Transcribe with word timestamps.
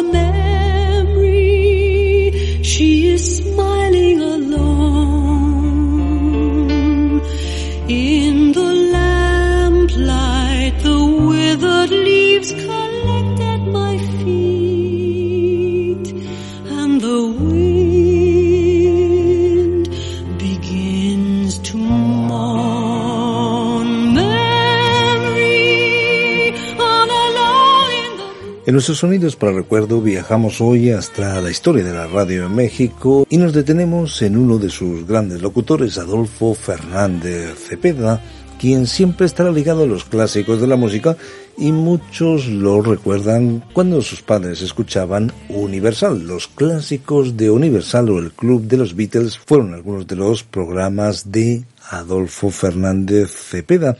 a 0.00 0.02
memory. 0.02 1.50
She 2.62 2.88
is 3.14 3.22
smiling 3.38 4.20
alone 4.20 5.60
in 7.88 8.52
the 8.52 8.70
lamplight. 8.96 10.74
The 10.88 10.98
withered 11.30 11.90
leaves 11.90 12.50
collect 12.52 13.40
at 13.52 13.62
my 13.78 13.94
feet, 14.18 16.06
and 16.78 16.92
the 17.00 17.20
En 28.70 28.74
nuestros 28.74 28.98
sonidos 28.98 29.34
para 29.34 29.50
recuerdo 29.50 30.00
viajamos 30.00 30.60
hoy 30.60 30.92
hasta 30.92 31.40
la 31.40 31.50
historia 31.50 31.82
de 31.82 31.92
la 31.92 32.06
radio 32.06 32.46
en 32.46 32.54
México 32.54 33.26
y 33.28 33.36
nos 33.36 33.52
detenemos 33.52 34.22
en 34.22 34.36
uno 34.36 34.58
de 34.58 34.70
sus 34.70 35.08
grandes 35.08 35.42
locutores, 35.42 35.98
Adolfo 35.98 36.54
Fernández 36.54 37.58
Cepeda, 37.58 38.22
quien 38.60 38.86
siempre 38.86 39.26
estará 39.26 39.50
ligado 39.50 39.82
a 39.82 39.86
los 39.86 40.04
clásicos 40.04 40.60
de 40.60 40.68
la 40.68 40.76
música 40.76 41.16
y 41.58 41.72
muchos 41.72 42.46
lo 42.46 42.80
recuerdan 42.80 43.64
cuando 43.72 44.02
sus 44.02 44.22
padres 44.22 44.62
escuchaban 44.62 45.32
Universal. 45.48 46.24
Los 46.24 46.46
clásicos 46.46 47.36
de 47.36 47.50
Universal 47.50 48.08
o 48.08 48.20
el 48.20 48.30
Club 48.30 48.68
de 48.68 48.76
los 48.76 48.94
Beatles 48.94 49.36
fueron 49.36 49.74
algunos 49.74 50.06
de 50.06 50.14
los 50.14 50.44
programas 50.44 51.32
de 51.32 51.64
Adolfo 51.90 52.50
Fernández 52.50 53.32
Cepeda 53.32 53.96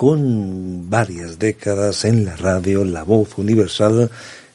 con 0.00 0.88
varias 0.88 1.38
décadas 1.38 2.06
en 2.06 2.24
la 2.24 2.34
radio, 2.34 2.86
la 2.86 3.02
voz 3.02 3.36
universal, 3.36 4.10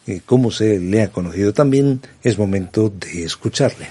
eh, 0.07 0.21
como 0.25 0.49
se 0.49 0.79
le 0.79 1.03
ha 1.03 1.11
conocido 1.11 1.53
también, 1.53 2.01
es 2.23 2.39
momento 2.39 2.89
de 2.89 3.23
escucharle. 3.23 3.85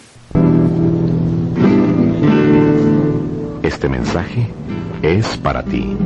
Este 3.62 3.88
mensaje 3.88 4.48
es 5.00 5.36
para 5.36 5.62
ti. 5.62 5.97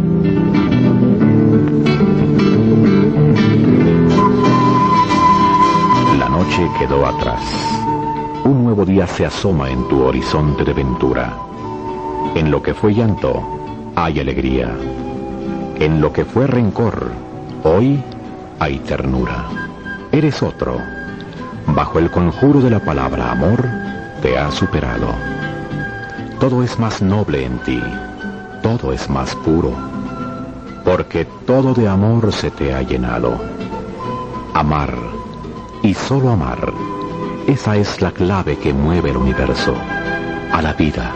La 6.19 6.29
noche 6.29 6.69
quedó 6.79 7.07
atrás. 7.07 7.43
Un 8.45 8.65
nuevo 8.65 8.85
día 8.85 9.07
se 9.07 9.25
asoma 9.25 9.71
en 9.71 9.89
tu 9.89 10.03
horizonte 10.03 10.63
de 10.63 10.75
ventura. 10.75 11.35
En 12.35 12.51
lo 12.51 12.63
que 12.63 12.75
fue 12.75 12.93
llanto, 12.93 13.43
hay 13.97 14.21
alegría. 14.21 14.77
En 15.81 16.01
lo 16.01 16.13
que 16.13 16.25
fue 16.25 16.49
rencor, 16.49 17.13
hoy 17.63 18.03
hay 18.59 18.81
ternura. 18.81 19.45
Eres 20.11 20.43
otro. 20.43 20.77
Bajo 21.69 22.01
el 22.01 22.11
conjuro 22.11 22.61
de 22.61 22.71
la 22.71 22.81
palabra 22.81 23.31
amor, 23.31 23.65
te 24.21 24.37
has 24.37 24.55
superado. 24.55 25.07
Todo 26.41 26.65
es 26.65 26.81
más 26.81 27.01
noble 27.01 27.45
en 27.45 27.59
ti, 27.59 27.81
todo 28.61 28.93
es 28.93 29.09
más 29.09 29.37
puro, 29.37 29.73
porque 30.85 31.25
todo 31.47 31.75
de 31.75 31.87
amor 31.87 32.33
se 32.33 32.51
te 32.51 32.75
ha 32.75 32.83
llenado. 32.83 33.41
Amar, 34.55 34.97
y 35.85 35.95
solo 35.95 36.31
amar, 36.31 36.73
esa 37.47 37.77
es 37.77 38.03
la 38.03 38.11
clave 38.11 38.59
que 38.59 38.73
mueve 38.73 39.11
el 39.11 39.17
universo, 39.17 39.75
a 40.53 40.61
la 40.61 40.73
vida. 40.73 41.13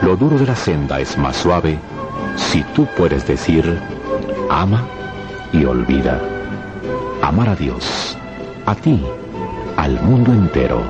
Lo 0.00 0.16
duro 0.16 0.38
de 0.38 0.46
la 0.46 0.56
senda 0.56 0.98
es 0.98 1.18
más 1.18 1.36
suave 1.36 1.78
si 2.36 2.62
tú 2.74 2.86
puedes 2.96 3.26
decir, 3.26 3.80
ama 4.50 4.86
y 5.52 5.64
olvida. 5.64 6.20
Amar 7.22 7.48
a 7.48 7.56
Dios, 7.56 8.16
a 8.66 8.74
ti, 8.74 9.02
al 9.76 10.00
mundo 10.02 10.32
entero, 10.32 10.80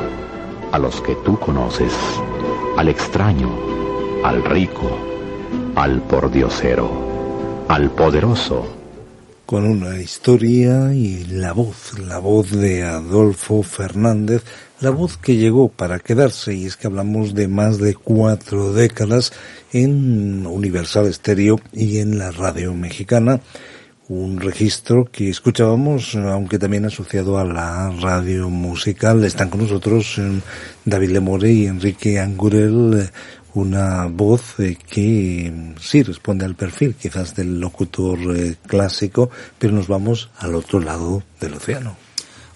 a 0.72 0.78
los 0.78 1.00
que 1.00 1.14
tú 1.16 1.38
conoces, 1.38 1.94
al 2.76 2.88
extraño, 2.88 3.48
al 4.24 4.44
rico, 4.44 4.90
al 5.76 6.00
pordiosero, 6.02 6.90
al 7.68 7.90
poderoso, 7.90 8.75
con 9.46 9.64
una 9.64 10.00
historia 10.00 10.92
y 10.92 11.24
la 11.24 11.52
voz, 11.52 11.96
la 12.00 12.18
voz 12.18 12.50
de 12.50 12.82
Adolfo 12.82 13.62
Fernández, 13.62 14.42
la 14.80 14.90
voz 14.90 15.16
que 15.16 15.36
llegó 15.36 15.68
para 15.68 16.00
quedarse, 16.00 16.52
y 16.54 16.66
es 16.66 16.76
que 16.76 16.88
hablamos 16.88 17.32
de 17.32 17.46
más 17.46 17.78
de 17.78 17.94
cuatro 17.94 18.72
décadas 18.72 19.32
en 19.72 20.44
Universal 20.46 21.12
Stereo 21.14 21.60
y 21.72 21.98
en 21.98 22.18
la 22.18 22.32
radio 22.32 22.74
mexicana, 22.74 23.40
un 24.08 24.40
registro 24.40 25.08
que 25.10 25.30
escuchábamos, 25.30 26.16
aunque 26.16 26.58
también 26.58 26.84
asociado 26.84 27.38
a 27.38 27.44
la 27.44 27.90
radio 27.90 28.50
musical. 28.50 29.24
Están 29.24 29.48
con 29.48 29.62
nosotros 29.62 30.18
eh, 30.18 30.40
David 30.84 31.10
Lemore 31.10 31.52
y 31.52 31.66
Enrique 31.66 32.18
Angurel, 32.18 33.10
una 33.56 34.06
voz 34.06 34.60
eh, 34.60 34.76
que 34.76 35.50
mm, 35.52 35.80
sí 35.80 36.02
responde 36.02 36.44
al 36.44 36.54
perfil 36.54 36.94
quizás 36.94 37.34
del 37.34 37.58
locutor 37.58 38.18
eh, 38.36 38.56
clásico, 38.66 39.30
pero 39.58 39.72
nos 39.72 39.88
vamos 39.88 40.30
al 40.38 40.54
otro 40.54 40.78
lado 40.78 41.22
del 41.40 41.54
océano. 41.54 41.96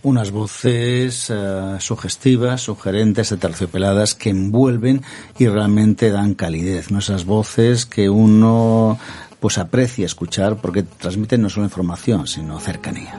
Unas 0.03 0.31
voces 0.31 1.31
eh, 1.31 1.77
sugestivas, 1.79 2.63
sugerentes, 2.63 3.35
terciopeladas 3.39 4.15
que 4.15 4.31
envuelven 4.31 5.03
y 5.39 5.49
realmente 5.49 6.11
dan 6.11 6.35
calidez, 6.35 6.91
¿no? 6.91 6.99
Esas 6.99 7.25
voces 7.25 7.87
que 7.87 8.09
uno 8.09 8.99
pues 9.41 9.57
aprecia 9.57 10.05
escuchar 10.05 10.57
porque 10.57 10.83
transmiten 10.83 11.43
no 11.43 11.49
solo 11.49 11.65
información, 11.65 12.27
sino 12.27 12.61
cercanía. 12.61 13.19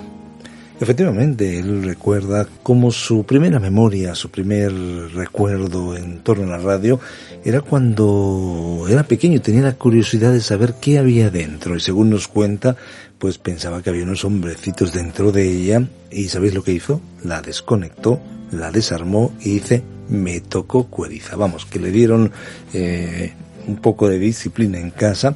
Efectivamente, 0.81 1.59
él 1.59 1.83
recuerda 1.83 2.47
como 2.63 2.89
su 2.89 3.23
primera 3.23 3.59
memoria, 3.59 4.15
su 4.15 4.31
primer 4.31 4.73
recuerdo 5.13 5.95
en 5.95 6.23
torno 6.23 6.45
a 6.45 6.57
la 6.57 6.63
radio 6.63 6.99
era 7.45 7.61
cuando 7.61 8.87
era 8.89 9.03
pequeño 9.03 9.35
y 9.35 9.41
tenía 9.41 9.61
la 9.61 9.75
curiosidad 9.75 10.33
de 10.33 10.41
saber 10.41 10.73
qué 10.81 10.97
había 10.97 11.29
dentro 11.29 11.75
y 11.75 11.79
según 11.81 12.09
nos 12.09 12.27
cuenta, 12.27 12.77
pues 13.19 13.37
pensaba 13.37 13.83
que 13.83 13.91
había 13.91 14.05
unos 14.05 14.25
hombrecitos 14.25 14.91
dentro 14.91 15.31
de 15.31 15.47
ella 15.51 15.87
y 16.09 16.29
¿sabéis 16.29 16.55
lo 16.55 16.63
que 16.63 16.73
hizo? 16.73 16.99
La 17.23 17.43
desconectó, 17.43 18.19
la 18.51 18.71
desarmó 18.71 19.33
y 19.39 19.59
dice, 19.59 19.83
me 20.09 20.39
tocó 20.39 20.87
cueriza. 20.87 21.35
Vamos, 21.35 21.67
que 21.67 21.79
le 21.79 21.91
dieron 21.91 22.31
eh, 22.73 23.33
un 23.67 23.77
poco 23.77 24.09
de 24.09 24.17
disciplina 24.17 24.79
en 24.79 24.89
casa 24.89 25.35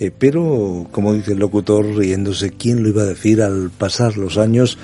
eh, 0.00 0.10
pero, 0.16 0.86
como 0.90 1.12
dice 1.12 1.32
el 1.32 1.38
locutor, 1.38 1.84
riéndose, 1.96 2.50
¿quién 2.50 2.82
lo 2.82 2.88
iba 2.88 3.02
a 3.02 3.06
decir? 3.06 3.42
Al 3.42 3.70
pasar 3.70 4.16
los 4.16 4.38
años, 4.38 4.78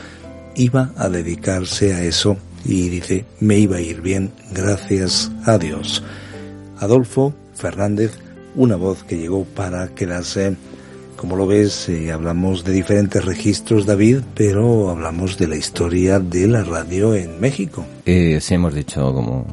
iba 0.55 0.93
a 0.97 1.09
dedicarse 1.09 1.95
a 1.95 2.05
eso 2.05 2.37
y 2.65 2.89
dice, 2.89 3.25
me 3.41 3.59
iba 3.59 3.77
a 3.77 3.81
ir 3.81 4.01
bien, 4.01 4.31
gracias 4.53 5.31
a 5.47 5.59
Dios. 5.59 6.03
Adolfo 6.79 7.35
Fernández, 7.55 8.13
una 8.55 8.77
voz 8.77 9.05
que 9.05 9.19
llegó 9.19 9.45
para 9.45 9.89
quedarse. 9.89 10.57
Como 11.17 11.37
lo 11.37 11.47
ves, 11.47 11.89
eh, 11.89 12.13
hablamos 12.13 12.65
de 12.65 12.73
diferentes 12.73 13.23
registros, 13.25 13.85
David, 13.85 14.21
pero 14.35 14.89
hablamos 14.89 15.37
de 15.37 15.49
la 15.49 15.57
historia 15.57 16.19
de 16.19 16.47
la 16.47 16.63
radio 16.65 17.15
en 17.15 17.39
México. 17.41 17.85
Eh, 18.07 18.39
sí, 18.41 18.55
hemos 18.55 18.75
dicho, 18.75 19.13
como 19.13 19.47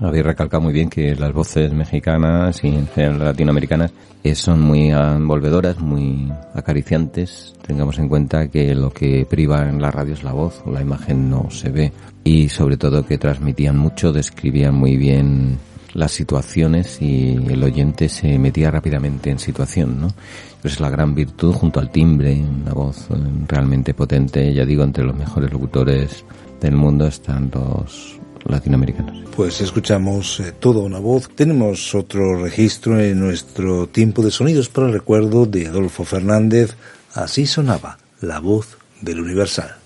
habéis 0.00 0.24
recalcado 0.24 0.62
muy 0.62 0.72
bien, 0.72 0.88
que 0.88 1.14
las 1.14 1.32
voces 1.32 1.72
mexicanas 1.72 2.62
y 2.64 2.78
latinoamericanas 2.96 3.92
eh, 4.22 4.34
son 4.34 4.60
muy 4.60 4.90
envolvedoras, 4.90 5.78
muy 5.80 6.32
acariciantes. 6.54 7.54
Tengamos 7.66 7.98
en 7.98 8.08
cuenta 8.08 8.48
que 8.48 8.74
lo 8.74 8.90
que 8.90 9.26
priva 9.28 9.68
en 9.68 9.80
la 9.80 9.90
radio 9.90 10.14
es 10.14 10.22
la 10.22 10.32
voz, 10.32 10.62
la 10.66 10.80
imagen 10.80 11.30
no 11.30 11.50
se 11.50 11.70
ve. 11.70 11.92
Y 12.24 12.48
sobre 12.48 12.76
todo 12.76 13.06
que 13.06 13.18
transmitían 13.18 13.78
mucho, 13.78 14.12
describían 14.12 14.74
muy 14.74 14.96
bien 14.96 15.58
las 15.94 16.12
situaciones 16.12 17.00
y 17.00 17.36
el 17.48 17.62
oyente 17.62 18.08
se 18.08 18.38
metía 18.38 18.70
rápidamente 18.70 19.30
en 19.30 19.38
situación, 19.38 20.00
¿no? 20.00 20.08
Es 20.62 20.80
la 20.80 20.90
gran 20.90 21.14
virtud 21.14 21.52
junto 21.54 21.80
al 21.80 21.90
timbre, 21.90 22.34
una 22.34 22.72
voz 22.72 23.08
eh, 23.10 23.14
realmente 23.46 23.94
potente, 23.94 24.52
ya 24.52 24.64
digo, 24.64 24.82
entre 24.82 25.04
los 25.04 25.16
mejores 25.16 25.52
locutores 25.52 26.24
del 26.60 26.74
mundo 26.74 27.06
están 27.06 27.50
los 27.54 28.17
latinoamericanos. 28.46 29.24
Pues 29.34 29.60
escuchamos 29.60 30.40
eh, 30.40 30.52
toda 30.52 30.80
una 30.80 30.98
voz. 30.98 31.28
Tenemos 31.34 31.94
otro 31.94 32.42
registro 32.42 33.00
en 33.00 33.20
nuestro 33.20 33.86
tiempo 33.86 34.22
de 34.22 34.30
sonidos 34.30 34.68
para 34.68 34.88
el 34.88 34.92
recuerdo 34.92 35.46
de 35.46 35.68
Adolfo 35.68 36.04
Fernández. 36.04 36.74
Así 37.14 37.46
sonaba 37.46 37.98
la 38.20 38.40
voz 38.40 38.78
del 39.00 39.20
Universal. 39.20 39.76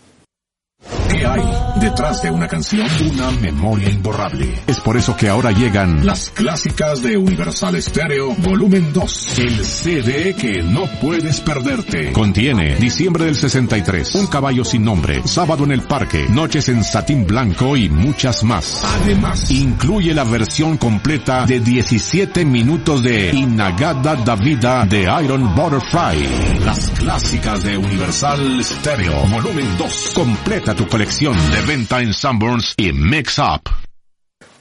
¿Qué 1.12 1.26
hay 1.26 1.42
detrás 1.78 2.22
de 2.22 2.30
una 2.30 2.48
canción? 2.48 2.86
Una 3.12 3.30
memoria 3.32 3.90
imborrable. 3.90 4.54
Es 4.66 4.80
por 4.80 4.96
eso 4.96 5.14
que 5.14 5.28
ahora 5.28 5.50
llegan 5.50 6.06
las 6.06 6.30
clásicas 6.30 7.02
de 7.02 7.18
Universal 7.18 7.80
Stereo 7.82 8.34
Volumen 8.38 8.94
2. 8.94 9.38
El 9.38 9.62
CD 9.62 10.34
que 10.34 10.62
no 10.62 10.86
puedes 11.02 11.40
perderte. 11.40 12.12
Contiene 12.12 12.76
Diciembre 12.76 13.26
del 13.26 13.36
63, 13.36 14.14
Un 14.14 14.26
caballo 14.28 14.64
sin 14.64 14.84
nombre, 14.84 15.20
Sábado 15.26 15.64
en 15.64 15.72
el 15.72 15.82
parque, 15.82 16.26
Noches 16.30 16.70
en 16.70 16.82
satín 16.82 17.26
blanco 17.26 17.76
y 17.76 17.90
muchas 17.90 18.42
más. 18.42 18.82
Además, 19.02 19.50
incluye 19.50 20.14
la 20.14 20.24
versión 20.24 20.78
completa 20.78 21.44
de 21.44 21.60
17 21.60 22.46
minutos 22.46 23.02
de 23.02 23.32
Inagada 23.34 24.16
da 24.16 24.34
Vida 24.36 24.86
de 24.86 25.02
Iron 25.22 25.54
Butterfly. 25.54 26.64
Las 26.64 26.88
clásicas 26.90 27.62
de 27.64 27.76
Universal 27.76 28.64
Stereo 28.64 29.26
Volumen 29.26 29.76
2. 29.76 30.12
Completa 30.14 30.74
tu 30.74 30.86
colección 30.88 31.01
colección 31.02 31.36
de 31.50 31.60
venta 31.62 32.00
en 32.00 32.14
Sanborns 32.14 32.74
y 32.76 32.92
Mix 32.92 33.36
Up. 33.40 33.68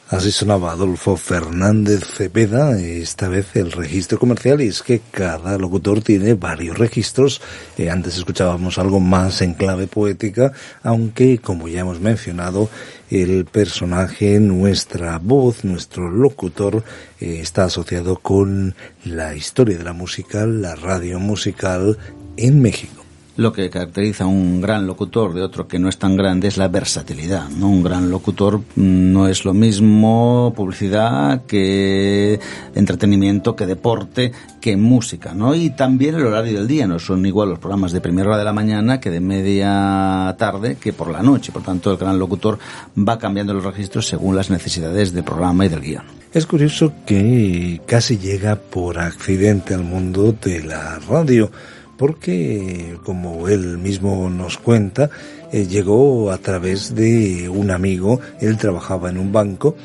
Así 0.10 0.32
sonaba 0.32 0.72
Adolfo 0.72 1.16
Fernández 1.16 2.04
Cepeda, 2.04 2.80
esta 2.80 3.28
vez 3.28 3.56
el 3.56 3.72
registro 3.72 4.18
comercial, 4.18 4.60
y 4.60 4.66
es 4.66 4.82
que 4.82 5.02
cada 5.12 5.60
locutor 5.60 6.02
tiene 6.02 6.34
varios 6.34 6.80
registros. 6.80 7.44
Eh, 7.78 7.92
antes 7.92 8.18
escuchábamos 8.18 8.80
algo 8.80 9.00
más 9.00 9.44
en 9.44 9.54
clave 9.54 9.86
poética, 9.86 10.52
aunque, 10.82 11.38
como 11.38 11.68
ya 11.68 11.82
hemos 11.82 12.00
mencionado, 12.00 12.72
el 13.12 13.46
personaje, 13.46 14.40
nuestra 14.40 15.20
voz, 15.20 15.64
nuestro 15.64 16.10
locutor, 16.10 16.84
eh, 17.20 17.38
está 17.40 17.66
asociado 17.66 18.16
con 18.18 18.74
la 19.06 19.36
historia 19.36 19.78
de 19.78 19.84
la 19.84 19.94
música, 19.94 20.48
la 20.48 20.74
radio 20.74 21.20
musical 21.20 22.00
en 22.36 22.64
México 22.64 23.01
lo 23.38 23.54
que 23.54 23.70
caracteriza 23.70 24.26
a 24.26 24.28
un 24.28 24.62
gran 24.62 24.86
locutor 24.86 25.34
de 25.34 25.42
otro 25.42 25.68
que 25.68 25.80
no 25.80 25.90
es 25.90 25.98
tan 25.98 26.18
grande 26.18 26.48
es 26.48 26.58
la 26.58 26.68
versatilidad. 26.68 27.50
¿no? 27.50 27.70
Un 27.70 27.84
gran 27.84 28.10
locutor 28.10 28.62
no 28.76 29.28
es 29.28 29.46
lo 29.46 29.54
mismo 29.54 30.54
publicidad 30.56 31.46
que 31.46 32.40
entretenimiento, 32.76 33.56
que 33.56 33.66
deporte, 33.66 34.32
que 34.60 34.76
música. 34.76 35.34
¿no? 35.34 35.56
Y 35.56 35.70
también 35.72 36.16
el 36.16 36.26
horario 36.26 36.58
del 36.58 36.68
día. 36.68 36.88
No 36.88 37.00
son 37.00 37.26
igual 37.26 37.50
los 37.50 37.60
programas 37.60 37.92
de 37.94 38.02
primera 38.02 38.30
hora 38.30 38.38
de 38.38 38.46
la 38.46 38.54
mañana 38.54 39.00
que 39.00 39.10
de 39.10 39.22
media 39.22 40.36
tarde 40.38 40.76
que 40.76 40.94
por 40.94 41.10
la 41.10 41.24
noche. 41.24 41.52
Por 41.52 41.64
tanto, 41.64 41.92
el 41.92 41.98
gran 41.98 42.20
locutor 42.20 42.60
va 42.98 43.18
cambiando 43.18 43.54
los 43.54 43.64
registros 43.64 44.08
según 44.08 44.36
las 44.36 44.50
necesidades 44.50 45.14
del 45.14 45.24
programa 45.24 45.66
y 45.66 45.70
del 45.70 45.82
guion. 45.82 46.22
Es 46.34 46.46
curioso 46.46 46.94
que 47.06 47.82
casi 47.86 48.18
llega 48.18 48.56
por 48.56 49.00
accidente 49.00 49.74
al 49.74 49.84
mundo 49.84 50.34
de 50.42 50.64
la 50.64 50.98
radio 51.00 51.52
porque, 51.98 52.98
como 53.04 53.48
él 53.48 53.78
mismo 53.78 54.30
nos 54.30 54.58
cuenta, 54.58 55.10
eh, 55.52 55.68
llegó 55.68 56.32
a 56.32 56.38
través 56.38 56.96
de 56.96 57.50
un 57.50 57.72
amigo, 57.72 58.20
él 58.40 58.58
trabajaba 58.58 59.10
en 59.10 59.18
un 59.18 59.32
banco 59.32 59.76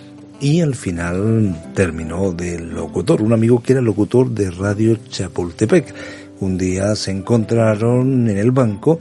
y 0.41 0.61
al 0.61 0.75
final 0.75 1.73
terminó 1.75 2.33
de 2.33 2.59
locutor, 2.59 3.23
un 3.23 3.33
amigo 3.33 3.63
que 3.63 3.73
era 3.73 3.83
locutor 3.83 4.31
de 4.31 4.51
Radio 4.51 4.99
Chapultepec. 5.09 5.95
Un 6.41 6.59
día 6.59 6.95
se 6.97 7.11
encontraron 7.11 8.29
en 8.29 8.37
el 8.37 8.51
banco 8.51 9.01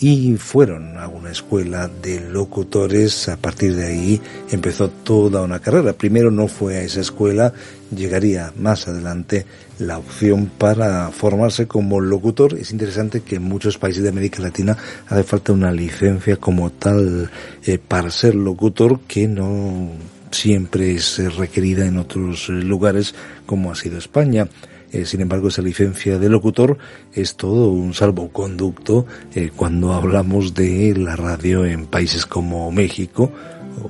y 0.00 0.36
fueron 0.36 0.98
a 0.98 1.08
una 1.08 1.30
escuela 1.30 1.88
de 1.88 2.20
locutores. 2.20 3.28
A 3.28 3.36
partir 3.36 3.74
de 3.76 3.86
ahí 3.86 4.20
empezó 4.50 4.88
toda 4.88 5.42
una 5.42 5.60
carrera. 5.60 5.92
Primero 5.92 6.30
no 6.30 6.48
fue 6.48 6.76
a 6.76 6.82
esa 6.82 7.00
escuela, 7.00 7.52
llegaría 7.94 8.52
más 8.58 8.88
adelante 8.88 9.46
la 9.78 9.98
opción 9.98 10.50
para 10.58 11.10
formarse 11.10 11.66
como 11.66 12.00
locutor. 12.00 12.54
Es 12.54 12.72
interesante 12.72 13.22
que 13.22 13.36
en 13.36 13.44
muchos 13.44 13.78
países 13.78 14.02
de 14.02 14.08
América 14.08 14.42
Latina 14.42 14.76
hace 15.08 15.22
falta 15.22 15.52
una 15.52 15.72
licencia 15.72 16.36
como 16.36 16.70
tal 16.70 17.30
eh, 17.64 17.78
para 17.78 18.10
ser 18.10 18.34
locutor 18.34 19.00
que 19.06 19.28
no 19.28 19.90
siempre 20.30 20.94
es 20.94 21.18
requerida 21.36 21.86
en 21.86 21.98
otros 21.98 22.48
lugares 22.48 23.14
como 23.46 23.70
ha 23.70 23.74
sido 23.74 23.98
España. 23.98 24.48
Eh, 24.94 25.04
sin 25.06 25.20
embargo, 25.20 25.48
esa 25.48 25.60
licencia 25.60 26.20
de 26.20 26.28
locutor 26.28 26.78
es 27.12 27.34
todo 27.34 27.68
un 27.68 27.94
salvoconducto 27.94 29.06
eh, 29.34 29.50
cuando 29.54 29.92
hablamos 29.92 30.54
de 30.54 30.94
la 30.96 31.16
radio 31.16 31.64
en 31.64 31.86
países 31.86 32.26
como 32.26 32.70
México 32.70 33.32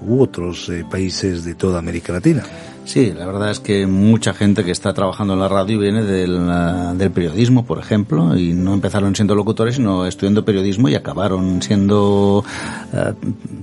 u 0.01 0.23
otros 0.23 0.71
eh, 0.71 0.83
países 0.91 1.45
de 1.45 1.57
toda 1.57 1.79
América 1.79 2.15
Latina. 2.15 2.43
Sí, 2.85 3.13
la 3.17 3.25
verdad 3.25 3.51
es 3.51 3.61
que 3.61 3.87
mucha 3.87 4.35
gente 4.35 4.63
que 4.63 4.71
está 4.71 4.93
trabajando 4.93 5.33
en 5.33 5.41
la 5.41 5.49
radio 5.49 5.79
viene 5.79 6.03
del, 6.03 6.99
del, 6.99 7.11
periodismo, 7.11 7.65
por 7.65 7.79
ejemplo, 7.79 8.37
y 8.37 8.53
no 8.53 8.75
empezaron 8.75 9.15
siendo 9.17 9.35
locutores, 9.35 9.77
sino 9.77 10.07
estudiando 10.07 10.45
periodismo 10.45 10.91
y 10.91 10.95
acabaron 10.95 11.63
siendo 11.63 12.45
eh, 12.93 13.15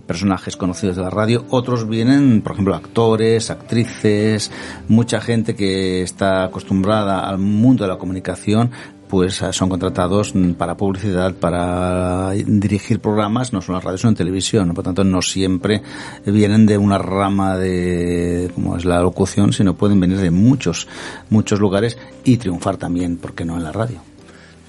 personajes 0.07 0.57
conocidos 0.57 0.95
de 0.95 1.03
la 1.03 1.11
radio. 1.11 1.45
Otros 1.51 1.87
vienen, 1.87 2.41
por 2.41 2.53
ejemplo, 2.53 2.73
actores, 2.73 3.51
actrices, 3.51 4.51
mucha 4.87 5.21
gente 5.21 5.55
que 5.55 6.01
está 6.01 6.45
acostumbrada 6.45 7.19
al 7.29 7.37
mundo 7.37 7.83
de 7.83 7.89
la 7.89 7.97
comunicación 7.97 8.71
pues 9.11 9.43
son 9.51 9.67
contratados 9.67 10.33
para 10.57 10.77
publicidad, 10.77 11.35
para 11.35 12.31
dirigir 12.31 13.01
programas, 13.01 13.51
no 13.51 13.61
solo 13.61 13.79
en 13.79 13.83
radio, 13.83 13.97
sino 13.97 14.11
en 14.11 14.15
televisión. 14.15 14.69
Por 14.69 14.77
lo 14.77 14.83
tanto, 14.83 15.03
no 15.03 15.21
siempre 15.21 15.81
vienen 16.25 16.65
de 16.65 16.77
una 16.77 16.97
rama 16.97 17.57
de, 17.57 18.49
como 18.55 18.77
es 18.77 18.85
la 18.85 19.01
locución, 19.01 19.51
sino 19.51 19.75
pueden 19.75 19.99
venir 19.99 20.17
de 20.17 20.31
muchos, 20.31 20.87
muchos 21.29 21.59
lugares 21.59 21.97
y 22.23 22.37
triunfar 22.37 22.77
también, 22.77 23.17
porque 23.17 23.43
no 23.43 23.57
en 23.57 23.63
la 23.65 23.73
radio? 23.73 24.01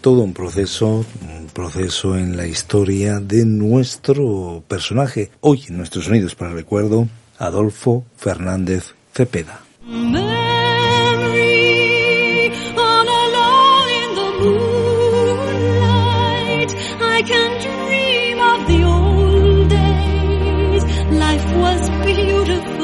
Todo 0.01 0.23
un 0.23 0.35
proceso, 0.35 1.05
un 1.23 1.47
proceso 1.47 2.19
en 2.19 2.37
la 2.37 2.49
historia 2.49 3.21
de 3.21 3.47
nuestro 3.47 4.65
personaje. 4.67 5.31
Hoy 5.41 5.67
en 5.69 5.77
nuestros 5.77 6.07
sonidos 6.07 6.35
para 6.35 6.51
el 6.51 6.57
recuerdo, 6.57 7.07
Adolfo 7.39 8.05
Fernández 8.17 8.97
Cepeda. 9.15 9.61
I 17.23 17.25
can 17.25 17.51
dream 17.63 18.41
of 18.41 18.67
the 18.67 18.83
old 18.83 19.69
days. 19.69 20.85
Life 21.25 21.47
was 21.55 21.89
beautiful 22.05 22.82